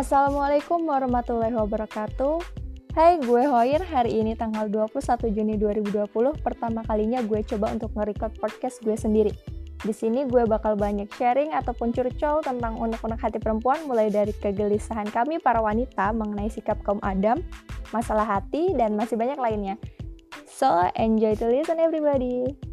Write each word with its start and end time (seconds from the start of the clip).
Assalamualaikum 0.00 0.88
warahmatullahi 0.88 1.52
wabarakatuh. 1.52 2.40
Hai, 2.96 3.20
gue 3.20 3.44
Hoir. 3.44 3.84
Hari 3.84 4.24
ini 4.24 4.32
tanggal 4.32 4.72
21 4.72 4.96
Juni 5.28 5.60
2020, 5.60 6.40
pertama 6.40 6.80
kalinya 6.88 7.20
gue 7.20 7.44
coba 7.44 7.68
untuk 7.68 7.92
nge 7.92 8.16
podcast 8.40 8.80
gue 8.80 8.96
sendiri. 8.96 9.28
Di 9.84 9.92
sini 9.92 10.24
gue 10.24 10.48
bakal 10.48 10.80
banyak 10.80 11.12
sharing 11.20 11.52
ataupun 11.52 11.92
curcol 11.92 12.40
tentang 12.40 12.80
unek-unek 12.80 13.20
hati 13.20 13.44
perempuan 13.44 13.84
mulai 13.84 14.08
dari 14.08 14.32
kegelisahan 14.32 15.12
kami 15.12 15.36
para 15.36 15.60
wanita 15.60 16.16
mengenai 16.16 16.48
sikap 16.48 16.80
kaum 16.80 17.04
Adam, 17.04 17.36
masalah 17.92 18.24
hati, 18.24 18.72
dan 18.72 18.96
masih 18.96 19.20
banyak 19.20 19.36
lainnya. 19.36 19.76
So, 20.48 20.80
enjoy 20.96 21.36
to 21.36 21.52
listen 21.52 21.76
everybody. 21.76 22.69